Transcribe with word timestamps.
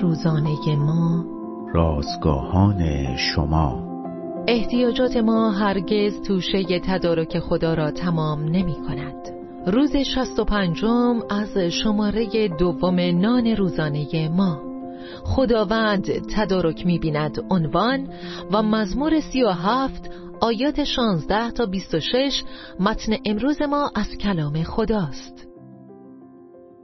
روزانه 0.00 0.76
ما. 0.76 1.24
رازگاهان 1.74 3.16
شما. 3.16 3.82
احتیاجات 4.48 5.16
ما 5.16 5.50
هرگز 5.50 6.22
توشه 6.22 6.80
تدارک 6.80 7.38
خدا 7.38 7.74
را 7.74 7.90
تمام 7.90 8.44
نمی 8.44 8.74
کند. 8.74 9.14
روز 9.66 9.96
شست 9.96 10.38
و 10.38 10.44
پنجم 10.44 11.20
از 11.30 11.58
شماره 11.58 12.48
دوم 12.48 13.00
نان 13.00 13.46
روزانه 13.46 14.28
ما. 14.28 14.60
خداوند 15.24 16.04
تدارک 16.36 16.86
می 16.86 16.98
بیند 16.98 17.44
عنوان 17.50 18.08
و 18.52 18.62
مزمور 18.62 19.20
سی 19.20 19.42
و 19.42 19.48
هفت 19.48 20.10
آیات 20.40 20.84
شانزده 20.84 21.50
تا 21.50 21.66
بیست 21.66 21.94
و 21.94 22.00
شش 22.00 22.44
متن 22.80 23.12
امروز 23.24 23.62
ما 23.62 23.90
از 23.94 24.08
کلام 24.18 24.62
خداست. 24.62 25.51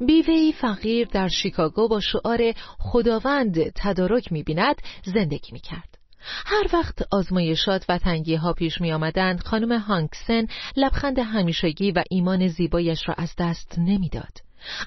بیوهی 0.00 0.52
فقیر 0.52 1.08
در 1.08 1.28
شیکاگو 1.28 1.88
با 1.88 2.00
شعار 2.00 2.52
خداوند 2.78 3.72
تدارک 3.74 4.32
می 4.32 4.42
بیند 4.42 4.76
زندگی 5.04 5.52
می 5.52 5.60
کرد. 5.60 5.98
هر 6.46 6.66
وقت 6.72 6.98
آزمایشات 7.10 7.84
و 7.88 7.98
تنگی 7.98 8.34
ها 8.34 8.52
پیش 8.52 8.80
می 8.80 8.92
آمدند 8.92 9.40
خانم 9.40 9.78
هانکسن 9.78 10.46
لبخند 10.76 11.18
همیشگی 11.18 11.92
و 11.92 12.02
ایمان 12.10 12.48
زیبایش 12.48 13.08
را 13.08 13.14
از 13.14 13.34
دست 13.38 13.78
نمی‌داد. 13.78 14.38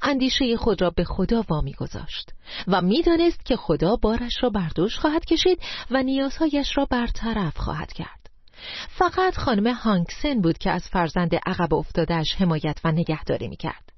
اندیشه 0.01 0.57
خود 0.57 0.81
را 0.81 0.89
به 0.89 1.03
خدا 1.03 1.45
وامی 1.49 1.73
گذاشت 1.73 2.31
و 2.67 2.81
می‌دانست 2.81 3.45
که 3.45 3.55
خدا 3.55 3.95
بارش 3.95 4.43
را 4.43 4.49
بر 4.49 4.69
دوش 4.75 4.97
خواهد 4.97 5.25
کشید 5.25 5.59
و 5.91 6.03
نیازهایش 6.03 6.77
را 6.77 6.85
برطرف 6.85 7.57
خواهد 7.57 7.93
کرد. 7.93 8.29
فقط 8.89 9.37
خانم 9.37 9.73
هانکسن 9.73 10.41
بود 10.41 10.57
که 10.57 10.71
از 10.71 10.89
فرزند 10.91 11.35
عقب 11.45 11.73
افتادهش 11.73 12.35
حمایت 12.35 12.79
و 12.83 12.91
نگهداری 12.91 13.47
می 13.47 13.57
کرد. 13.57 13.94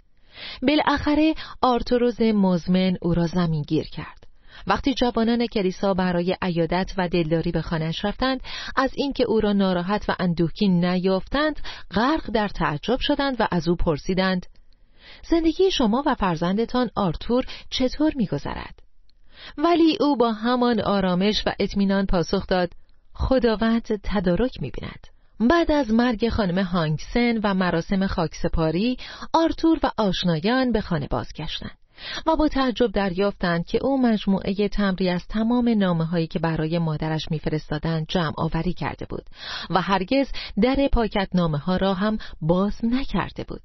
بالاخره 0.62 1.34
آرتوروز 1.62 2.22
مزمن 2.22 2.98
او 3.02 3.14
را 3.14 3.28
زمین 3.28 3.62
گیر 3.62 3.88
کرد. 3.88 4.28
وقتی 4.68 4.94
جوانان 4.94 5.48
کلیسا 5.48 5.94
برای 5.94 6.38
عیادت 6.42 6.92
و 6.98 7.10
دلداری 7.10 7.52
به 7.52 7.62
خانهاش 7.62 8.06
رفتند 8.06 8.42
از 8.76 8.92
اینکه 8.96 9.24
او 9.24 9.40
را 9.40 9.54
ناراحت 9.54 10.10
و 10.10 10.16
اندوهگین 10.20 10.86
نیافتند 10.86 11.60
غرق 11.92 12.32
در 12.32 12.48
تعجب 12.48 13.00
شدند 13.00 13.36
و 13.42 13.48
از 13.52 13.68
او 13.68 13.76
پرسیدند 13.76 14.46
زندگی 15.30 15.72
شما 15.72 16.04
و 16.06 16.16
فرزندتان 16.16 16.90
آرتور 16.96 17.46
چطور 17.70 18.12
میگذرد؟ 18.16 18.80
ولی 19.58 19.98
او 20.00 20.18
با 20.18 20.32
همان 20.32 20.82
آرامش 20.82 21.44
و 21.46 21.52
اطمینان 21.60 22.06
پاسخ 22.06 22.48
داد 22.48 22.70
خداوند 23.14 24.02
تدارک 24.04 24.62
می‌بیند. 24.62 25.08
بعد 25.40 25.72
از 25.72 25.92
مرگ 25.92 26.30
خانم 26.30 26.60
هانگسن 26.64 27.38
و 27.44 27.54
مراسم 27.54 28.08
خاکسپاری 28.08 28.98
آرتور 29.34 29.80
و 29.84 29.92
آشنایان 29.98 30.72
به 30.72 30.82
خانه 30.82 31.08
بازگشتند 31.08 31.78
و 32.26 32.36
با 32.36 32.48
تعجب 32.48 32.92
دریافتند 32.92 33.66
که 33.66 33.80
او 33.84 34.02
مجموعه 34.02 34.68
تمری 34.68 35.10
از 35.10 35.28
تمام 35.28 35.70
نامه 35.70 36.06
هایی 36.06 36.28
که 36.28 36.40
برای 36.40 36.80
مادرش 36.80 37.32
میفرستادند 37.32 38.06
جمع 38.08 38.34
آوری 38.38 38.74
کرده 38.74 39.06
بود 39.06 39.26
و 39.70 39.82
هرگز 39.82 40.28
در 40.62 40.90
پاکت 40.94 41.28
نامه 41.34 41.58
ها 41.58 41.78
را 41.78 41.94
هم 41.94 42.18
باز 42.42 42.74
نکرده 42.84 43.44
بود 43.44 43.62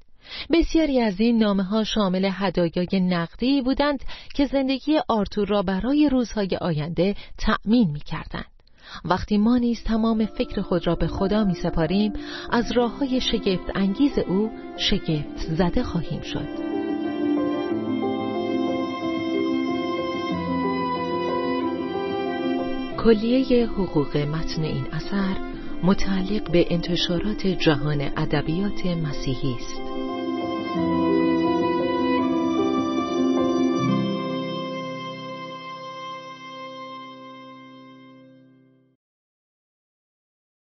بسیاری 0.50 1.00
از 1.00 1.20
این 1.20 1.39
نامه 1.39 1.62
ها 1.62 1.84
شامل 1.84 2.31
هدایای 2.33 3.00
نقدی 3.00 3.62
بودند 3.62 4.05
که 4.34 4.47
زندگی 4.47 5.00
آرتور 5.09 5.48
را 5.48 5.62
برای 5.62 6.09
روزهای 6.09 6.56
آینده 6.61 7.17
تأمین 7.39 7.91
می 7.91 8.00
کردند. 8.00 8.47
وقتی 9.05 9.38
ما 9.38 9.58
نیز 9.58 9.83
تمام 9.84 10.27
فکر 10.27 10.62
خود 10.62 10.86
را 10.86 10.94
به 10.94 11.06
خدا 11.06 11.44
می 11.44 11.55
سپاریم 11.55 12.12
از 12.50 12.72
راه 12.72 12.98
های 12.98 13.20
شگفت 13.20 13.70
انگیز 13.75 14.19
او 14.19 14.50
شگفت 14.77 15.38
زده 15.56 15.83
خواهیم 15.83 16.20
شد 16.20 16.72
کلیه 23.04 23.66
حقوق 23.66 24.16
متن 24.16 24.62
این 24.62 24.87
اثر 24.92 25.37
متعلق 25.82 26.50
به 26.50 26.66
انتشارات 26.71 27.47
جهان 27.47 28.00
ادبیات 28.00 28.87
مسیحی 28.87 29.54
است. 29.60 29.82